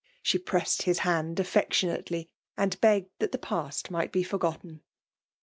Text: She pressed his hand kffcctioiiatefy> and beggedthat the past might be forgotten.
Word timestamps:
She 0.23 0.39
pressed 0.39 0.81
his 0.81 0.97
hand 1.05 1.37
kffcctioiiatefy> 1.37 2.29
and 2.57 2.81
beggedthat 2.81 3.31
the 3.33 3.37
past 3.37 3.91
might 3.91 4.11
be 4.11 4.23
forgotten. 4.23 4.81